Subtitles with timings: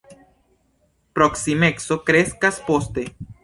[1.19, 3.09] Proksimeco kreskas poste.